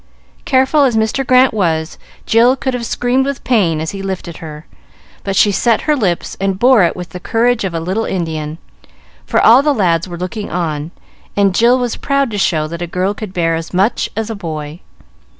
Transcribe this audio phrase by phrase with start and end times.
[0.45, 1.23] Careful as Mr.
[1.23, 4.65] Grant was, Jill could have screamed with pain as he lifted her;
[5.23, 8.57] but she set her lips and bore it with the courage of a little Indian;
[9.27, 10.89] for all the lads were looking on,
[11.37, 14.35] and Jill was proud to show that a girl could bear as much as a
[14.35, 14.79] boy.